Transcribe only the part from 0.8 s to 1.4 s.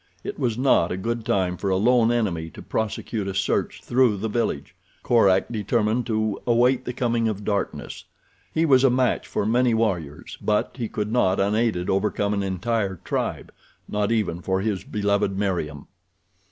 a good